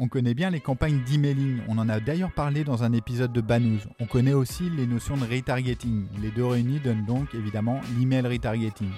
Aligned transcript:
On 0.00 0.06
connaît 0.06 0.34
bien 0.34 0.50
les 0.50 0.60
campagnes 0.60 1.02
d'emailing, 1.02 1.58
on 1.66 1.76
en 1.76 1.88
a 1.88 1.98
d'ailleurs 1.98 2.30
parlé 2.30 2.62
dans 2.62 2.84
un 2.84 2.92
épisode 2.92 3.32
de 3.32 3.40
Banous. 3.40 3.80
On 3.98 4.06
connaît 4.06 4.32
aussi 4.32 4.70
les 4.70 4.86
notions 4.86 5.16
de 5.16 5.24
retargeting. 5.24 6.06
Les 6.22 6.30
deux 6.30 6.46
réunis 6.46 6.78
donnent 6.78 7.04
donc 7.04 7.34
évidemment 7.34 7.80
l'email 7.98 8.24
retargeting. 8.24 8.90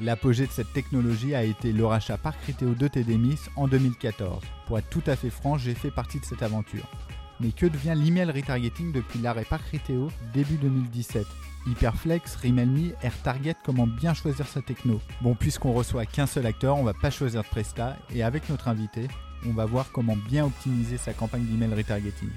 L'apogée 0.00 0.48
de 0.48 0.50
cette 0.50 0.72
technologie 0.72 1.36
a 1.36 1.44
été 1.44 1.72
le 1.72 1.86
rachat 1.86 2.18
par 2.18 2.36
Criteo 2.40 2.74
de 2.74 2.88
TDMIS 2.88 3.38
en 3.54 3.68
2014. 3.68 4.42
Pour 4.66 4.80
être 4.80 4.88
tout 4.90 5.02
à 5.06 5.14
fait 5.14 5.30
franc, 5.30 5.58
j'ai 5.58 5.74
fait 5.74 5.92
partie 5.92 6.18
de 6.18 6.24
cette 6.24 6.42
aventure. 6.42 6.90
Mais 7.38 7.52
que 7.52 7.66
devient 7.66 7.94
l'email 7.96 8.32
retargeting 8.32 8.90
depuis 8.90 9.20
l'arrêt 9.20 9.44
par 9.44 9.64
Criteo 9.64 10.08
début 10.34 10.56
2017 10.56 11.24
Hyperflex, 11.68 12.34
Rimelme, 12.34 12.92
AirTarget, 13.02 13.56
comment 13.64 13.86
bien 13.86 14.12
choisir 14.14 14.46
sa 14.46 14.60
techno? 14.60 15.00
Bon, 15.20 15.36
puisqu'on 15.36 15.72
reçoit 15.72 16.06
qu'un 16.06 16.26
seul 16.26 16.46
acteur, 16.46 16.76
on 16.76 16.82
va 16.82 16.94
pas 16.94 17.10
choisir 17.10 17.42
de 17.42 17.46
Presta 17.48 17.96
et 18.12 18.22
avec 18.22 18.48
notre 18.48 18.68
invité, 18.68 19.06
on 19.46 19.52
va 19.52 19.66
voir 19.66 19.90
comment 19.92 20.16
bien 20.16 20.44
optimiser 20.44 20.96
sa 20.96 21.12
campagne 21.12 21.44
d'email 21.44 21.74
retargeting. 21.74 22.30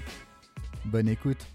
Bonne 0.84 1.08
écoute 1.08 1.46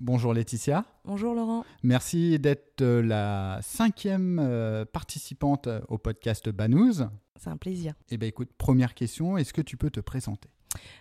Bonjour 0.00 0.32
Laetitia. 0.32 0.84
Bonjour 1.04 1.34
Laurent. 1.34 1.64
Merci 1.82 2.38
d'être 2.38 2.82
euh, 2.82 3.02
la 3.02 3.58
cinquième 3.62 4.38
euh, 4.40 4.84
participante 4.84 5.68
au 5.88 5.98
podcast 5.98 6.48
Banous. 6.50 7.02
C'est 7.34 7.50
un 7.50 7.56
plaisir. 7.56 7.94
Eh 8.08 8.16
bien 8.16 8.28
écoute, 8.28 8.50
première 8.56 8.94
question, 8.94 9.36
est-ce 9.36 9.52
que 9.52 9.60
tu 9.60 9.76
peux 9.76 9.90
te 9.90 9.98
présenter? 9.98 10.48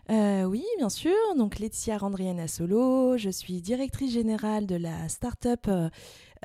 Euh, 0.09 0.45
oui, 0.45 0.64
bien 0.78 0.90
sûr. 0.90 1.14
Donc 1.38 1.59
Laetitia 1.59 2.00
Randriana 2.00 2.48
Solo, 2.48 3.18
je 3.18 3.30
suis 3.30 3.62
directrice 3.62 4.14
générale 4.14 4.66
de 4.66 4.76
la 4.76 5.08
start-up 5.09 5.68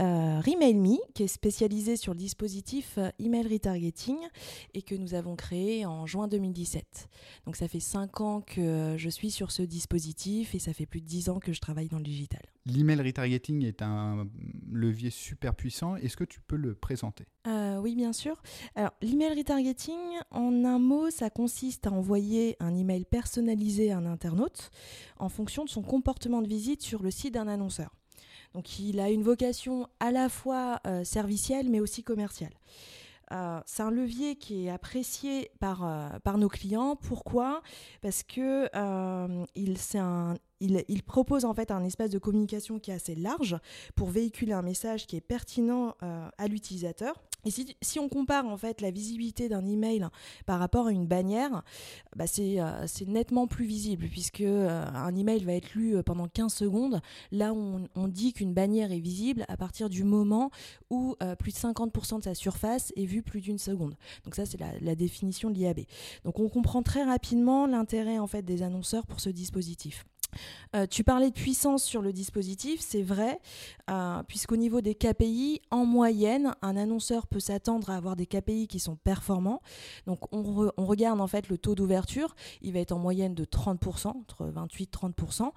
euh, 0.01 0.41
RemailMe, 0.41 0.99
qui 1.15 1.25
est 1.25 1.29
spécialisée 1.29 1.97
sur 1.97 2.13
le 2.13 2.19
dispositif 2.19 2.95
euh, 2.99 3.11
email 3.19 3.47
retargeting 3.47 4.17
et 4.75 4.83
que 4.83 4.95
nous 4.95 5.15
avons 5.15 5.37
créé 5.37 5.85
en 5.87 6.07
juin 6.07 6.29
2017. 6.29 7.09
Donc 7.47 7.57
ça 7.57 7.69
fait 7.69 7.81
5 7.81 8.21
ans 8.21 8.41
que 8.41 8.95
je 8.97 9.09
suis 9.09 9.31
sur 9.31 9.51
ce 9.51 9.63
dispositif 9.63 10.55
et 10.55 10.59
ça 10.59 10.73
fait 10.73 10.87
plus 10.87 11.01
de 11.01 11.07
10 11.07 11.29
ans 11.29 11.39
que 11.39 11.53
je 11.53 11.61
travaille 11.61 11.89
dans 11.89 11.99
le 11.99 12.05
digital. 12.05 12.43
L'email 12.65 13.01
retargeting 13.03 13.65
est 13.65 13.83
un 13.83 14.29
levier 14.71 15.11
super 15.11 15.55
puissant. 15.55 15.97
Est-ce 15.97 16.17
que 16.17 16.25
tu 16.25 16.41
peux 16.41 16.57
le 16.57 16.75
présenter? 16.75 17.25
Euh, 17.47 17.79
Oui, 17.79 17.97
bien 17.97 18.13
sûr. 18.13 18.41
Alors 18.77 18.93
l'email 19.03 19.37
retargeting, 19.37 19.99
en 20.31 20.65
un 20.65 20.79
mot, 20.79 21.11
ça 21.11 21.29
consiste 21.29 21.87
à 21.87 21.93
envoyer 21.93 22.57
un 22.61 22.75
email 22.77 23.05
personnalisé 23.05 23.91
à 23.91 23.99
un 23.99 24.07
internaute 24.07 24.71
en 25.19 25.29
fonction 25.29 25.65
de 25.65 25.69
son 25.69 25.83
comportement 25.83 26.41
de 26.41 26.49
visite 26.49 26.83
sur 26.83 27.03
le 27.03 27.11
site 27.11 27.35
d'un 27.35 27.49
annonceur. 27.49 27.91
Donc 28.55 28.79
il 28.79 29.01
a 29.01 29.11
une 29.11 29.23
vocation 29.23 29.89
à 30.01 30.11
la 30.11 30.29
fois 30.29 30.81
euh, 30.87 31.05
servicielle 31.05 31.69
mais 31.69 31.81
aussi 31.81 32.03
commerciale. 32.03 32.53
Euh, 33.33 33.61
c'est 33.65 33.83
un 33.83 33.91
levier 33.91 34.37
qui 34.37 34.67
est 34.67 34.71
apprécié 34.71 35.51
par, 35.59 35.87
euh, 35.87 36.37
nos 36.37 36.51
clients. 36.51 36.97
Pourquoi? 36.97 37.63
Parce 38.03 38.23
que 38.23 38.69
il, 39.55 41.03
propose 41.03 41.45
en 41.47 41.55
fait 41.55 41.71
un 41.71 41.83
espace 41.83 42.11
de 42.11 42.19
communication 42.19 42.79
qui 42.79 42.91
est 42.91 42.95
assez 42.95 43.15
large 43.15 43.57
pour 43.95 44.11
véhiculer 44.11 44.53
un 44.53 44.63
message 44.63 45.07
qui 45.07 45.17
est 45.17 45.23
pertinent 45.23 45.95
à 46.01 46.47
l'utilisateur 46.47 47.15
et 47.45 47.51
si, 47.51 47.99
on 47.99 48.09
compare 48.09 48.47
en 48.47 48.57
fait 48.57 48.81
la 48.81 48.93
visibilité 48.93 49.49
d'un 49.49 49.67
email 49.67 50.07
par 50.47 50.61
rapport 50.61 50.87
à 50.87 50.93
une 50.93 51.07
bannière, 51.07 51.63
bah 52.15 52.25
euh, 52.39 52.85
c'est 52.87 53.09
nettement 53.09 53.49
plus 53.49 53.65
visible 53.65 54.07
puisque 54.09 54.43
euh, 54.43 54.87
un 54.95 55.15
email 55.17 55.43
va 55.43 55.55
être 55.55 55.75
lu 55.75 55.97
euh, 55.97 56.03
pendant 56.05 56.29
15 56.29 56.53
secondes. 56.53 57.01
Là, 57.33 57.53
on, 57.53 57.89
dit 58.09 58.33
qu'une 58.33 58.53
bannière 58.53 58.93
est 58.93 59.01
visible 59.01 59.45
à 59.49 59.57
partir 59.57 59.89
du 59.89 60.05
moment 60.05 60.51
où 60.91 61.17
plus 61.39 61.53
de 61.53 61.57
50% 61.57 62.19
de 62.19 62.25
sa 62.25 62.35
surface 62.35 62.93
est 62.97 63.07
vue 63.07 63.23
plus 63.23 63.41
d'une 63.41 63.59
seconde. 63.59 63.95
Donc 64.25 64.35
ça, 64.35 64.45
c'est 64.45 64.61
la, 64.61 64.79
la, 64.81 64.95
définition 64.95 65.49
de 65.51 65.55
l'IAB. 65.55 65.81
Donc 66.25 66.39
on 66.39 66.49
comprend 66.49 66.83
très 66.83 67.05
rapidement 67.05 67.67
l'intérêt 67.67 68.19
en 68.19 68.27
fait 68.27 68.43
des 68.43 68.63
annonceurs 68.63 69.07
pour 69.07 69.21
ce 69.21 69.31
dispositif. 69.31 70.05
Euh, 70.75 70.87
tu 70.87 71.05
parlais 71.05 71.29
de 71.29 71.35
puissance 71.35 71.85
sur 71.85 72.01
le 72.01 72.13
dispositif, 72.13 72.81
c'est 72.81 73.03
vrai, 73.03 73.41
euh, 73.91 74.23
puisqu'au 74.27 74.57
niveau 74.57 74.81
des 74.81 74.95
KPI, 74.95 75.61
en 75.71 75.85
moyenne, 75.85 76.55
un 76.63 76.77
annonceur 76.77 77.27
peut 77.27 77.41
s'attendre 77.41 77.91
à 77.91 77.97
avoir 77.97 78.17
des 78.17 78.27
KPI 78.27 78.69
qui 78.69 78.79
sont 78.79 78.97
performants. 78.97 79.61
Donc 80.07 80.21
on, 80.33 80.71
regarde 80.79 81.21
en 81.21 81.27
fait 81.27 81.49
le 81.49 81.59
taux 81.59 81.75
d'ouverture, 81.75 82.35
il 82.63 82.73
va 82.73 82.81
être 82.81 82.93
en 82.93 82.99
moyenne 82.99 83.35
de 83.35 83.45
30%, 83.45 84.09
entre 84.09 84.47
28 84.47 84.83
et 84.83 84.87
30%. 84.87 85.51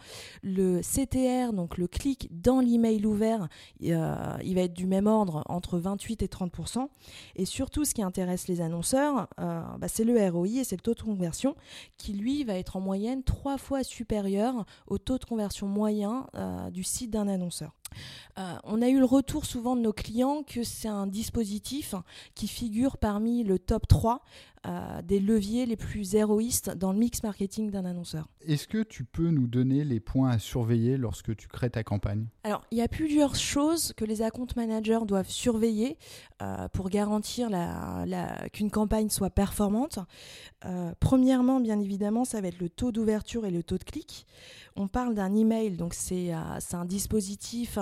Le 0.43 0.81
CTR, 0.81 1.53
donc 1.53 1.77
le 1.77 1.87
clic 1.87 2.27
dans 2.31 2.59
l'email 2.59 3.05
ouvert, 3.05 3.47
euh, 3.83 4.37
il 4.43 4.55
va 4.55 4.61
être 4.61 4.73
du 4.73 4.85
même 4.85 5.07
ordre, 5.07 5.43
entre 5.47 5.77
28 5.77 6.23
et 6.23 6.27
30%. 6.27 6.89
Et 7.37 7.45
surtout, 7.45 7.85
ce 7.85 7.93
qui 7.93 8.01
intéresse 8.01 8.47
les 8.47 8.61
annonceurs, 8.61 9.27
bah, 9.37 9.87
c'est 9.87 10.03
le 10.03 10.29
ROI 10.29 10.47
et 10.47 10.63
c'est 10.63 10.75
le 10.75 10.81
taux 10.81 10.93
de 10.93 11.01
conversion, 11.01 11.55
qui 11.97 12.13
lui 12.13 12.43
va 12.43 12.55
être 12.55 12.75
en 12.75 12.81
moyenne 12.81 13.23
trois 13.23 13.57
fois 13.57 13.83
supérieur 13.83 14.64
au 14.87 14.97
taux 14.97 15.17
de 15.17 15.25
conversion 15.25 15.67
moyen 15.67 16.27
euh, 16.35 16.69
du 16.69 16.83
site 16.83 17.11
d'un 17.11 17.27
annonceur. 17.27 17.71
Euh, 18.37 18.55
on 18.63 18.81
a 18.81 18.89
eu 18.89 18.99
le 18.99 19.05
retour 19.05 19.45
souvent 19.45 19.75
de 19.75 19.81
nos 19.81 19.93
clients 19.93 20.43
que 20.43 20.63
c'est 20.63 20.89
un 20.89 21.07
dispositif 21.07 21.95
qui 22.33 22.47
figure 22.47 22.97
parmi 22.97 23.43
le 23.43 23.59
top 23.59 23.87
3 23.87 24.23
euh, 24.67 25.01
des 25.03 25.19
leviers 25.19 25.65
les 25.65 25.75
plus 25.75 26.15
héroïstes 26.15 26.71
dans 26.71 26.91
le 26.91 26.97
mix 26.97 27.21
marketing 27.23 27.69
d'un 27.69 27.85
annonceur. 27.85 28.27
Est-ce 28.41 28.67
que 28.67 28.81
tu 28.81 29.05
peux 29.05 29.29
nous 29.29 29.47
donner 29.47 29.83
les 29.83 29.99
points 29.99 30.31
à 30.31 30.39
surveiller 30.39 30.97
lorsque 30.97 31.35
tu 31.35 31.47
crées 31.47 31.69
ta 31.69 31.83
campagne? 31.83 32.25
Alors, 32.43 32.63
il 32.71 32.79
y 32.79 32.81
a 32.81 32.87
plusieurs 32.87 33.35
choses 33.35 33.93
que 33.93 34.03
les 34.05 34.21
account 34.21 34.47
managers 34.55 35.05
doivent 35.05 35.29
surveiller 35.29 35.97
euh, 36.41 36.67
pour 36.69 36.89
garantir 36.89 37.49
qu'une 38.51 38.71
campagne 38.71 39.09
soit 39.09 39.29
performante. 39.29 39.99
premièrement, 40.99 41.59
bien 41.59 41.79
évidemment, 41.79 42.25
ça 42.25 42.41
va 42.41 42.47
être 42.47 42.59
le 42.59 42.69
taux 42.69 42.91
d'ouverture 42.91 43.45
et 43.45 43.51
le 43.51 43.63
taux 43.63 43.77
de 43.77 43.83
clic. 43.83 44.25
On 44.75 44.87
parle 44.87 45.15
d'un 45.15 45.33
email, 45.33 45.77
donc 45.77 45.93
c'est 45.93 46.31
un 46.31 46.85
dispositif 46.85 47.77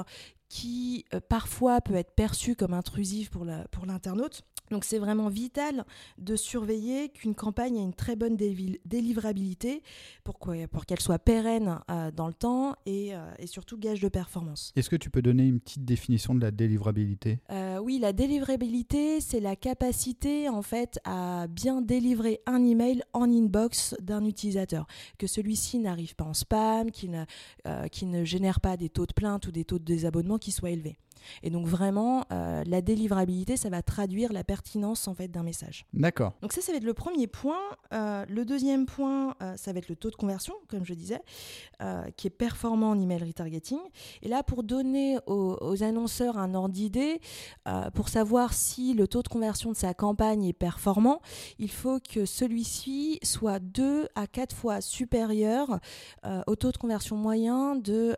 qui 0.49 1.05
euh, 1.13 1.19
parfois 1.19 1.81
peut 1.81 1.95
être 1.95 2.13
perçu 2.13 2.55
comme 2.55 2.73
intrusif 2.73 3.31
pour 3.31 3.85
l'internaute. 3.85 4.43
Donc 4.71 4.85
c'est 4.85 4.99
vraiment 4.99 5.29
vital 5.29 5.85
de 6.17 6.35
surveiller 6.35 7.09
qu'une 7.09 7.35
campagne 7.35 7.77
ait 7.77 7.83
une 7.83 7.93
très 7.93 8.15
bonne 8.15 8.35
délivrabilité 8.35 9.83
pour, 10.23 10.39
pour 10.71 10.85
qu'elle 10.85 10.99
soit 10.99 11.19
pérenne 11.19 11.79
euh, 11.89 12.11
dans 12.11 12.27
le 12.27 12.33
temps 12.33 12.75
et, 12.85 13.15
euh, 13.15 13.33
et, 13.39 13.47
surtout 13.47 13.77
gage 13.77 13.99
de 13.99 14.09
performance. 14.09 14.71
Est-ce 14.75 14.89
que 14.89 14.95
tu 14.95 15.09
peux 15.09 15.21
donner 15.21 15.43
une 15.43 15.59
petite 15.59 15.85
définition 15.85 16.33
de 16.33 16.41
la 16.41 16.51
délivrabilité? 16.51 17.39
Euh, 17.51 17.77
Oui, 17.79 17.99
la 17.99 18.13
délivrabilité, 18.13 19.21
c'est 19.21 19.39
la 19.39 19.55
capacité 19.55 20.49
en 20.49 20.61
fait 20.61 20.99
à 21.03 21.47
bien 21.47 21.81
délivrer 21.81 22.41
un 22.45 22.63
email 22.65 23.03
en 23.13 23.29
inbox 23.29 23.95
d'un 24.01 24.25
utilisateur, 24.25 24.87
que 25.17 25.27
celui-ci 25.27 25.79
n'arrive 25.79 26.15
pas 26.15 26.25
en 26.25 26.33
spam, 26.33 26.89
qu'il 26.91 27.11
ne, 27.11 27.25
ne 28.05 28.25
génère 28.25 28.61
pas 28.61 28.77
des 28.77 28.89
taux 28.89 29.05
de 29.05 29.13
plainte 29.13 29.47
ou 29.47 29.51
des 29.51 29.65
taux 29.65 29.79
de 29.79 29.83
désabonnement 29.83 30.37
qui 30.37 30.51
soient 30.51 30.71
élevés. 30.71 30.97
Et 31.41 31.49
donc 31.49 31.67
vraiment, 31.67 32.25
euh, 32.31 32.63
la 32.65 32.81
délivrabilité, 32.81 33.57
ça 33.57 33.69
va 33.69 33.81
traduire 33.81 34.33
la 34.33 34.43
pertinence 34.43 35.07
en 35.07 35.13
fait 35.13 35.27
d'un 35.27 35.43
message. 35.43 35.85
D'accord. 35.93 36.33
Donc 36.41 36.53
ça, 36.53 36.61
ça 36.61 36.71
va 36.71 36.77
être 36.77 36.83
le 36.83 36.93
premier 36.93 37.27
point. 37.27 37.59
Euh, 37.93 38.25
le 38.27 38.45
deuxième 38.45 38.85
point, 38.85 39.35
euh, 39.41 39.55
ça 39.57 39.73
va 39.73 39.79
être 39.79 39.89
le 39.89 39.95
taux 39.95 40.09
de 40.09 40.15
conversion, 40.15 40.53
comme 40.67 40.85
je 40.85 40.93
disais, 40.93 41.21
qui 42.15 42.27
est 42.27 42.29
performant 42.29 42.91
en 42.91 42.99
email 42.99 43.21
retargeting. 43.21 43.79
Et 44.21 44.29
là, 44.29 44.41
pour 44.41 44.63
donner 44.63 45.17
aux, 45.27 45.83
annonceurs 45.83 46.37
un 46.37 46.53
ordre 46.53 46.73
d'idée, 46.73 47.19
pour 47.93 48.07
savoir 48.07 48.53
si 48.53 48.93
le 48.93 49.05
taux 49.05 49.21
de 49.21 49.27
conversion 49.27 49.69
de 49.69 49.75
sa 49.75 49.93
campagne 49.93 50.45
est 50.45 50.53
performant, 50.53 51.19
il 51.59 51.69
faut 51.69 51.99
que 51.99 52.25
celui-ci 52.25 53.19
soit 53.21 53.59
2 53.59 54.07
à 54.15 54.27
4 54.27 54.55
fois 54.55 54.79
supérieur 54.79 55.79
au 56.47 56.55
taux 56.55 56.71
de 56.71 56.77
conversion 56.77 57.17
moyen 57.17 57.75
de, 57.75 58.15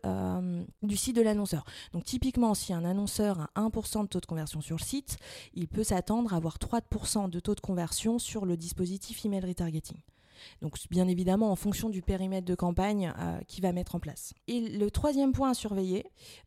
du 0.83 0.95
site 0.95 1.15
de 1.15 1.23
l'annonceur. 1.23 1.65
Donc 1.91 2.03
typiquement, 2.03 2.53
si 2.53 2.71
un 2.71 2.85
annonceur 2.85 2.94
a 3.03 3.50
1% 3.56 4.03
de 4.03 4.07
taux 4.07 4.19
de 4.19 4.25
conversion 4.25 4.61
sur 4.61 4.78
le 4.78 4.83
site, 4.83 5.17
il 5.53 5.67
peut 5.67 5.83
s'attendre 5.83 6.33
à 6.33 6.38
avoir 6.38 6.57
3% 6.57 7.29
de 7.29 7.39
taux 7.39 7.56
de 7.56 7.61
conversion 7.61 8.19
sur 8.19 8.45
le 8.45 8.57
dispositif 8.57 9.25
email 9.25 9.45
retargeting. 9.45 9.97
Donc 10.61 10.78
bien 10.89 11.07
évidemment 11.07 11.51
en 11.51 11.56
fonction 11.56 11.89
du 11.89 12.01
périmètre 12.01 12.45
de 12.45 12.56
campagne 12.56 13.13
euh, 13.19 13.39
qu'il 13.47 13.63
va 13.63 13.71
mettre 13.71 13.95
en 13.95 14.00
place. 14.00 14.33
Et 14.47 14.59
le 14.59 14.92
troisième 14.92 15.31
point 15.31 15.51
à 15.51 15.53
surveiller, 15.53 16.06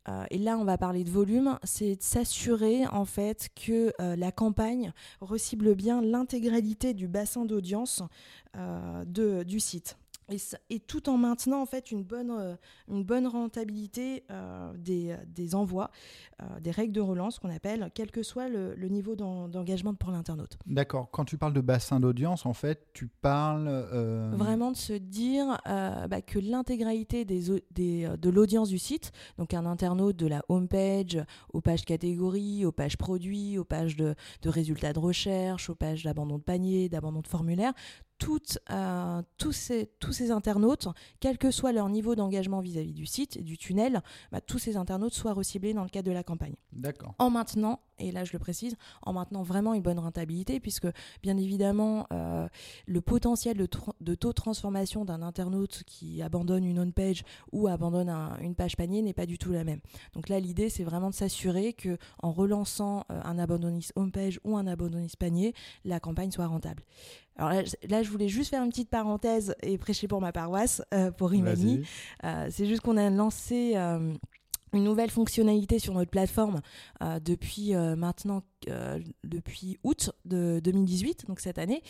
euh, 0.08 0.24
et 0.30 0.38
là 0.38 0.58
on 0.58 0.64
va 0.64 0.78
parler 0.78 1.04
de 1.04 1.10
volume, 1.10 1.58
c'est 1.64 1.96
de 1.96 2.02
s'assurer 2.02 2.86
en 2.86 3.04
fait 3.04 3.48
que 3.54 3.92
euh, 4.00 4.16
la 4.16 4.32
campagne 4.32 4.92
recible 5.20 5.74
bien 5.74 6.00
l'intégralité 6.02 6.94
du 6.94 7.08
bassin 7.08 7.44
d'audience 7.44 8.02
du 9.06 9.60
site 9.60 9.96
et, 10.30 10.80
tout 10.80 11.08
en 11.08 11.16
maintenant 11.16 11.62
en 11.62 11.66
fait 11.66 11.90
une 11.90 12.02
bonne, 12.02 12.30
euh, 12.30 12.54
une 12.88 13.04
bonne 13.04 13.26
rentabilité 13.26 14.24
euh, 14.30 14.72
des, 14.76 15.16
des, 15.26 15.54
envois, 15.54 15.90
euh, 16.40 16.60
des 16.60 16.70
règles 16.70 16.92
de 16.92 17.00
relance 17.00 17.38
qu'on 17.38 17.50
appelle, 17.50 17.90
quel 17.94 18.10
que 18.10 18.22
soit 18.22 18.48
le, 18.48 18.74
niveau 18.88 19.16
d'engagement 19.16 19.94
pour 19.94 20.10
l'internaute. 20.10 20.58
D'accord. 20.64 21.10
Quand 21.10 21.26
tu 21.26 21.36
parles 21.36 21.52
de 21.52 21.60
bassin 21.60 22.00
d'audience, 22.00 22.46
en 22.46 22.54
fait, 22.54 22.86
tu 22.94 23.06
parles... 23.06 23.68
Vraiment 24.32 24.70
de 24.70 24.76
se 24.76 24.94
dire 24.94 25.60
bah, 25.66 26.22
que 26.22 26.38
l'intégralité 26.38 27.26
des, 27.26 27.62
des, 27.70 28.08
de 28.18 28.30
l'audience 28.30 28.70
du 28.70 28.78
site, 28.78 29.12
donc 29.36 29.52
un 29.52 29.66
internaute 29.66 30.16
de 30.16 30.26
la 30.26 30.42
homepage 30.48 31.22
aux 31.52 31.60
pages 31.60 31.84
catégories, 31.84 32.64
aux 32.64 32.72
pages 32.72 32.96
produits, 32.96 33.58
aux 33.58 33.64
pages 33.64 33.96
de, 33.96 34.14
de 34.40 34.48
résultats 34.48 34.94
de 34.94 34.98
recherche, 34.98 35.68
aux 35.68 35.74
pages 35.74 36.04
d'abandon 36.04 36.38
de 36.38 36.42
panier, 36.42 36.88
d'abandon 36.88 37.20
de 37.20 37.28
formulaire, 37.28 37.74
toutes, 38.18 38.58
euh, 38.70 39.22
tous, 39.36 39.52
ces, 39.52 39.90
tous 40.00 40.12
ces 40.12 40.30
internautes, 40.30 40.88
quel 41.20 41.38
que 41.38 41.50
soit 41.50 41.72
leur 41.72 41.88
niveau 41.88 42.14
d'engagement 42.14 42.60
vis-à-vis 42.60 42.92
du 42.92 43.06
site 43.06 43.36
et 43.36 43.42
du 43.42 43.56
tunnel, 43.56 44.02
bah, 44.32 44.40
tous 44.40 44.58
ces 44.58 44.76
internautes 44.76 45.14
soient 45.14 45.32
reciblés 45.32 45.74
dans 45.74 45.84
le 45.84 45.88
cadre 45.88 46.08
de 46.08 46.12
la 46.12 46.24
campagne. 46.24 46.56
D'accord. 46.72 47.14
En 47.18 47.30
maintenant, 47.30 47.80
et 47.98 48.12
là 48.12 48.24
je 48.24 48.32
le 48.32 48.38
précise, 48.38 48.76
en 49.02 49.12
maintenant 49.12 49.42
vraiment 49.42 49.74
une 49.74 49.82
bonne 49.82 49.98
rentabilité, 49.98 50.60
puisque 50.60 50.88
bien 51.22 51.36
évidemment, 51.36 52.06
euh, 52.12 52.48
le 52.86 53.00
potentiel 53.00 53.56
de, 53.56 53.68
de, 54.00 54.14
taux 54.14 54.28
de 54.28 54.34
transformation 54.34 55.04
d'un 55.04 55.22
internaute 55.22 55.82
qui 55.86 56.22
abandonne 56.22 56.64
une 56.64 56.78
home-page 56.78 57.24
ou 57.52 57.68
abandonne 57.68 58.10
une 58.40 58.54
page 58.54 58.76
panier 58.76 59.02
n'est 59.02 59.12
pas 59.12 59.26
du 59.26 59.38
tout 59.38 59.52
la 59.52 59.64
même. 59.64 59.80
Donc 60.14 60.28
là, 60.28 60.40
l'idée, 60.40 60.68
c'est 60.68 60.84
vraiment 60.84 61.10
de 61.10 61.14
s'assurer 61.14 61.72
que 61.72 61.98
en 62.22 62.32
relançant 62.32 63.04
euh, 63.10 63.20
un 63.24 63.38
abandonniste 63.38 63.92
home-page 63.96 64.40
ou 64.44 64.56
un 64.56 64.66
abandonniste 64.66 65.16
panier, 65.16 65.54
la 65.84 66.00
campagne 66.00 66.30
soit 66.30 66.46
rentable. 66.46 66.82
Alors 67.38 67.52
là, 67.88 68.02
je 68.02 68.10
voulais 68.10 68.28
juste 68.28 68.50
faire 68.50 68.62
une 68.62 68.70
petite 68.70 68.90
parenthèse 68.90 69.54
et 69.62 69.78
prêcher 69.78 70.08
pour 70.08 70.20
ma 70.20 70.32
paroisse, 70.32 70.82
euh, 70.92 71.12
pour 71.12 71.30
Rimani. 71.30 71.82
Euh, 72.24 72.48
c'est 72.50 72.66
juste 72.66 72.82
qu'on 72.82 72.96
a 72.96 73.08
lancé 73.10 73.74
euh, 73.76 74.12
une 74.72 74.84
nouvelle 74.84 75.10
fonctionnalité 75.10 75.78
sur 75.78 75.94
notre 75.94 76.10
plateforme 76.10 76.60
euh, 77.02 77.20
depuis 77.20 77.74
euh, 77.74 77.96
maintenant 77.96 78.42
euh, 78.68 78.98
depuis 79.24 79.78
août 79.84 80.10
de 80.24 80.60
2018 80.62 81.26
donc 81.28 81.40
cette 81.40 81.58
année 81.58 81.82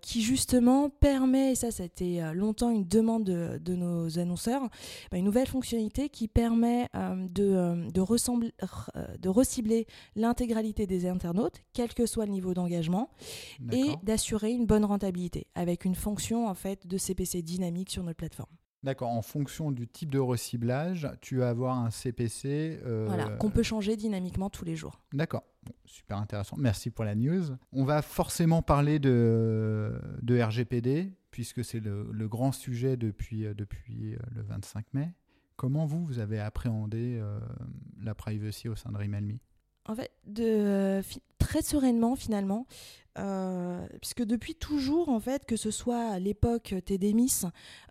qui 0.00 0.22
justement 0.22 0.88
permet 0.88 1.52
et 1.52 1.54
ça 1.54 1.68
été 1.84 2.20
longtemps 2.32 2.70
une 2.70 2.86
demande 2.86 3.24
de, 3.24 3.58
de 3.58 3.74
nos 3.74 4.18
annonceurs 4.18 4.62
bah, 5.10 5.18
une 5.18 5.24
nouvelle 5.24 5.46
fonctionnalité 5.46 6.08
qui 6.08 6.28
permet 6.28 6.88
de, 6.94 7.90
de, 7.90 9.18
de 9.18 9.28
recibler 9.28 9.86
l'intégralité 10.16 10.86
des 10.86 11.06
internautes 11.06 11.62
quel 11.72 11.92
que 11.92 12.06
soit 12.06 12.26
le 12.26 12.32
niveau 12.32 12.54
d'engagement 12.54 13.10
et 13.72 13.94
d'assurer 14.02 14.52
une 14.52 14.66
bonne 14.66 14.84
rentabilité 14.84 15.46
avec 15.54 15.84
une 15.84 15.94
fonction 15.94 16.46
en 16.46 16.54
fait 16.54 16.86
de 16.86 16.98
CPC 16.98 17.42
dynamique 17.42 17.90
sur 17.90 18.02
notre 18.02 18.18
plateforme 18.18 18.54
D'accord, 18.84 19.08
en 19.08 19.22
fonction 19.22 19.72
du 19.72 19.88
type 19.88 20.10
de 20.10 20.18
reciblage, 20.18 21.08
tu 21.22 21.38
vas 21.38 21.48
avoir 21.48 21.78
un 21.78 21.90
CPC. 21.90 22.80
Euh, 22.84 23.06
voilà, 23.08 23.30
qu'on 23.30 23.48
peut 23.48 23.62
changer 23.62 23.96
dynamiquement 23.96 24.50
tous 24.50 24.66
les 24.66 24.76
jours. 24.76 25.00
D'accord, 25.14 25.42
super 25.86 26.18
intéressant. 26.18 26.56
Merci 26.58 26.90
pour 26.90 27.06
la 27.06 27.14
news. 27.14 27.44
On 27.72 27.84
va 27.84 28.02
forcément 28.02 28.60
parler 28.60 28.98
de, 28.98 29.98
de 30.20 30.38
RGPD, 30.38 31.14
puisque 31.30 31.64
c'est 31.64 31.80
le, 31.80 32.28
grand 32.28 32.52
sujet 32.52 32.98
depuis, 32.98 33.46
euh, 33.46 33.54
depuis 33.54 34.12
euh, 34.12 34.18
le 34.34 34.42
25 34.42 34.84
mai. 34.92 35.14
Comment 35.56 35.86
vous, 35.86 36.04
vous 36.04 36.18
avez 36.18 36.38
appréhendé 36.38 37.22
la 38.02 38.14
privacy 38.16 38.68
au 38.68 38.74
sein 38.74 38.90
de 38.90 38.98
Rimelmi 38.98 39.38
En 39.86 39.94
fait, 39.94 40.10
de, 40.26 41.00
très 41.38 41.62
sereinement 41.62 42.16
finalement. 42.16 42.66
Euh, 43.18 43.86
puisque 44.00 44.24
depuis 44.24 44.54
toujours, 44.54 45.08
en 45.08 45.20
fait, 45.20 45.44
que 45.46 45.56
ce 45.56 45.70
soit 45.70 46.18
l'époque 46.18 46.74
TDMIS, 46.84 47.44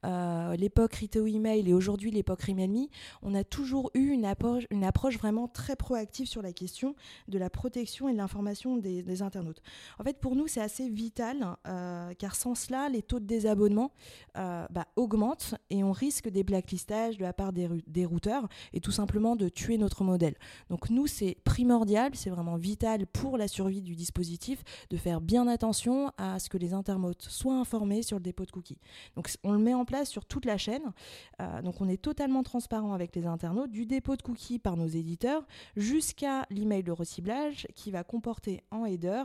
euh, 0.04 0.56
l'époque 0.56 0.96
Riteo 0.96 1.26
Email 1.26 1.70
et 1.70 1.74
aujourd'hui 1.74 2.12
l'époque 2.12 2.42
Rimelmi, 2.42 2.90
on 3.22 3.34
a 3.34 3.44
toujours 3.44 3.90
eu 3.94 4.10
une 4.10 4.26
approche, 4.26 5.18
vraiment 5.18 5.48
très 5.48 5.76
proactive 5.76 6.28
sur 6.28 6.42
la 6.42 6.52
question 6.52 6.96
de 7.28 7.38
la 7.38 7.50
protection 7.50 8.10
et 8.10 8.14
de 8.14 8.18
l'information 8.18 8.78
des, 8.78 9.22
internautes. 9.22 9.62
En 10.00 10.04
fait, 10.04 10.20
pour 10.20 10.36
nous, 10.36 10.48
c'est 10.48 10.60
assez 10.60 10.90
vital, 10.90 11.56
euh, 11.68 12.14
car 12.18 12.36
sans 12.36 12.56
cela, 12.56 12.90
les 12.90 13.02
taux 13.02 13.20
de 13.20 13.26
désabonnement 13.26 13.92
bah, 14.36 14.88
augmentent 14.96 15.56
et 15.70 15.84
on 15.84 15.92
risque 15.92 16.30
des 16.30 16.44
blacklistages 16.44 17.18
de 17.18 17.24
la 17.24 17.34
part 17.34 17.54
des, 17.54 17.70
des 17.88 18.06
routeurs 18.06 18.48
et 18.74 18.80
tout 18.80 18.92
simplement 18.92 19.36
de 19.36 19.50
tuer 19.50 19.78
notre 19.78 20.04
modèle. 20.04 20.36
Donc 20.70 20.90
nous, 20.90 21.08
c'est 21.08 21.38
primordial, 21.44 22.12
c'est 22.16 22.30
vraiment 22.30 22.58
vital 22.58 23.06
pour 23.06 23.38
la 23.38 23.48
survie 23.48 23.82
du 23.82 23.96
dispositif 23.96 24.64
de 24.90 24.98
faire 24.98 25.13
bien 25.22 25.48
attention 25.48 26.12
à 26.18 26.40
ce 26.40 26.50
que 26.50 26.58
les 26.58 26.74
internautes 26.74 27.24
soient 27.24 27.60
informés 27.60 28.04
sur 28.04 28.18
le 28.18 28.24
dépôt 28.24 28.46
de 28.46 28.52
cookies. 28.52 28.80
Donc 29.16 29.30
on 29.44 29.52
le 29.52 29.60
met 29.60 29.74
en 29.74 29.86
place 29.86 30.10
sur 30.10 30.26
toute 30.26 30.46
la 30.46 30.58
chaîne. 30.58 30.94
Euh, 31.42 31.62
donc 31.62 31.82
on 31.82 31.88
est 31.88 32.02
totalement 32.02 32.44
transparent 32.44 32.94
avec 32.94 33.16
les 33.16 33.26
internautes, 33.26 33.72
du 33.72 33.86
dépôt 33.86 34.16
de 34.16 34.22
cookies 34.22 34.60
par 34.60 34.78
nos 34.78 34.88
éditeurs 34.88 35.46
jusqu'à 35.76 36.46
l'email 36.50 36.84
de 36.84 36.92
reciblage 36.92 37.68
qui 37.76 37.92
va 37.92 38.04
comporter 38.04 38.64
en 38.72 38.86
header 38.86 39.24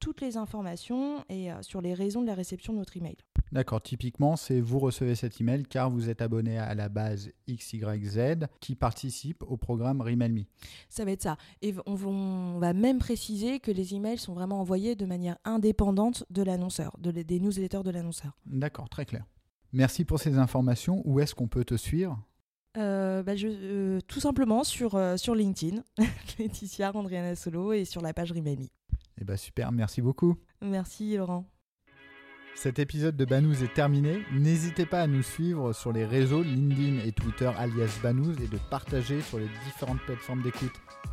toutes 0.00 0.20
les 0.20 0.36
informations 0.36 1.24
et 1.28 1.52
euh, 1.52 1.62
sur 1.62 1.80
les 1.80 1.94
raisons 1.94 2.22
de 2.22 2.26
la 2.26 2.34
réception 2.34 2.72
de 2.72 2.78
notre 2.78 2.96
email. 2.96 3.16
D'accord, 3.52 3.82
typiquement, 3.82 4.36
c'est 4.36 4.60
vous 4.60 4.78
recevez 4.78 5.14
cet 5.14 5.40
email 5.40 5.64
car 5.64 5.90
vous 5.90 6.10
êtes 6.10 6.20
abonné 6.20 6.58
à 6.58 6.74
la 6.74 6.88
base 6.88 7.30
XYZ 7.48 8.46
qui 8.60 8.74
participe 8.74 9.42
au 9.42 9.56
programme 9.56 10.00
Remail 10.00 10.46
Ça 10.88 11.04
va 11.04 11.12
être 11.12 11.22
ça. 11.22 11.36
Et 11.62 11.74
on, 11.86 12.58
va 12.58 12.72
même 12.72 12.98
préciser 12.98 13.60
que 13.60 13.70
les 13.70 13.94
emails 13.94 14.18
sont 14.18 14.34
vraiment 14.34 14.60
envoyés 14.60 14.94
de 14.96 15.06
manière 15.06 15.38
indépendante 15.44 16.24
de 16.30 16.42
l'annonceur, 16.42 16.96
de, 16.98 17.10
des 17.10 17.40
newsletters 17.40 17.82
de 17.82 17.90
l'annonceur. 17.90 18.36
D'accord, 18.46 18.88
très 18.88 19.06
clair. 19.06 19.24
Merci 19.72 20.04
pour 20.04 20.18
ces 20.18 20.38
informations. 20.38 21.02
Où 21.04 21.20
est-ce 21.20 21.34
qu'on 21.34 21.48
peut 21.48 21.64
te 21.64 21.76
suivre? 21.76 22.22
Euh, 22.76 23.22
bah, 23.22 23.34
je, 23.34 23.48
euh, 23.48 24.00
tout 24.06 24.20
simplement 24.20 24.62
sur, 24.64 25.00
sur 25.16 25.34
LinkedIn, 25.34 25.82
Laetitia 26.38 26.94
Andriana 26.94 27.34
Solo 27.34 27.72
et 27.72 27.84
sur 27.84 28.02
la 28.02 28.12
page 28.12 28.32
Rimami. 28.32 28.70
Eh 29.20 29.24
ben 29.24 29.36
super, 29.36 29.72
merci 29.72 30.00
beaucoup. 30.00 30.36
Merci 30.62 31.16
Laurent. 31.16 31.44
Cet 32.60 32.80
épisode 32.80 33.16
de 33.16 33.24
Banous 33.24 33.62
est 33.62 33.72
terminé. 33.72 34.24
N'hésitez 34.32 34.84
pas 34.84 35.02
à 35.02 35.06
nous 35.06 35.22
suivre 35.22 35.72
sur 35.72 35.92
les 35.92 36.04
réseaux 36.04 36.42
LinkedIn 36.42 37.06
et 37.06 37.12
Twitter 37.12 37.48
alias 37.56 38.00
Banous 38.02 38.32
et 38.42 38.48
de 38.48 38.58
partager 38.68 39.20
sur 39.20 39.38
les 39.38 39.46
différentes 39.64 40.00
plateformes 40.00 40.42
d'écoute. 40.42 40.72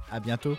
À 0.09 0.19
bientôt. 0.19 0.57